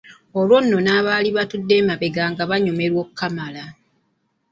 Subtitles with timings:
[0.39, 3.63] Olwo nno n'abaali batudde emabega nga banyumirwa okukamala.